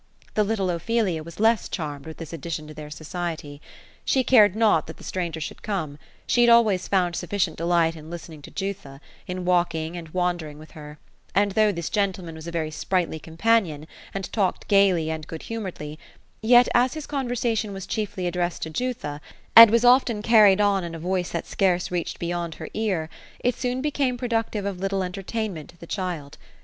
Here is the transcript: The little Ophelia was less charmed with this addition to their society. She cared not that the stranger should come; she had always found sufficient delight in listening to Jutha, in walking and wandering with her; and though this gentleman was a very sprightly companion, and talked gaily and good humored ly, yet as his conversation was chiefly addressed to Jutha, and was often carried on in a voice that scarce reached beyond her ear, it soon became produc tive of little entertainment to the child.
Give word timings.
The 0.33 0.43
little 0.43 0.71
Ophelia 0.71 1.21
was 1.21 1.39
less 1.39 1.69
charmed 1.69 2.07
with 2.07 2.17
this 2.17 2.33
addition 2.33 2.65
to 2.67 2.73
their 2.73 2.89
society. 2.89 3.61
She 4.03 4.23
cared 4.23 4.55
not 4.55 4.87
that 4.87 4.97
the 4.97 5.03
stranger 5.03 5.39
should 5.39 5.61
come; 5.61 5.99
she 6.25 6.41
had 6.41 6.49
always 6.49 6.87
found 6.87 7.15
sufficient 7.15 7.55
delight 7.55 7.95
in 7.95 8.09
listening 8.09 8.41
to 8.41 8.49
Jutha, 8.49 8.99
in 9.27 9.45
walking 9.45 9.95
and 9.95 10.09
wandering 10.09 10.57
with 10.57 10.71
her; 10.71 10.97
and 11.35 11.51
though 11.51 11.71
this 11.71 11.91
gentleman 11.91 12.33
was 12.33 12.47
a 12.47 12.51
very 12.51 12.71
sprightly 12.71 13.19
companion, 13.19 13.85
and 14.11 14.33
talked 14.33 14.67
gaily 14.67 15.11
and 15.11 15.27
good 15.27 15.43
humored 15.43 15.79
ly, 15.79 15.97
yet 16.41 16.67
as 16.73 16.95
his 16.95 17.05
conversation 17.05 17.71
was 17.71 17.85
chiefly 17.85 18.25
addressed 18.25 18.63
to 18.63 18.71
Jutha, 18.71 19.21
and 19.55 19.69
was 19.69 19.85
often 19.85 20.23
carried 20.23 20.59
on 20.59 20.83
in 20.83 20.95
a 20.95 20.99
voice 20.99 21.29
that 21.29 21.45
scarce 21.45 21.91
reached 21.91 22.17
beyond 22.17 22.55
her 22.55 22.69
ear, 22.73 23.07
it 23.41 23.53
soon 23.53 23.83
became 23.83 24.17
produc 24.17 24.49
tive 24.49 24.65
of 24.65 24.79
little 24.79 25.03
entertainment 25.03 25.69
to 25.69 25.77
the 25.77 25.85
child. 25.85 26.39